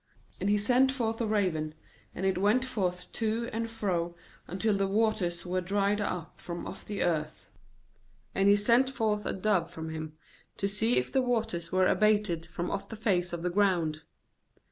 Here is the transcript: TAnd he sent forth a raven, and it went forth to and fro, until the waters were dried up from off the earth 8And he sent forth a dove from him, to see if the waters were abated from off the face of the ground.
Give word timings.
TAnd 0.39 0.49
he 0.49 0.57
sent 0.57 0.91
forth 0.91 1.21
a 1.21 1.27
raven, 1.27 1.75
and 2.15 2.25
it 2.25 2.39
went 2.39 2.65
forth 2.65 3.11
to 3.11 3.51
and 3.53 3.69
fro, 3.69 4.15
until 4.47 4.75
the 4.75 4.87
waters 4.87 5.45
were 5.45 5.61
dried 5.61 6.01
up 6.01 6.41
from 6.41 6.65
off 6.65 6.83
the 6.83 7.03
earth 7.03 7.51
8And 8.35 8.47
he 8.47 8.55
sent 8.55 8.89
forth 8.89 9.27
a 9.27 9.33
dove 9.33 9.69
from 9.69 9.91
him, 9.91 10.17
to 10.57 10.67
see 10.67 10.97
if 10.97 11.11
the 11.11 11.21
waters 11.21 11.71
were 11.71 11.85
abated 11.87 12.47
from 12.47 12.71
off 12.71 12.89
the 12.89 12.95
face 12.95 13.31
of 13.31 13.43
the 13.43 13.51
ground. 13.51 14.01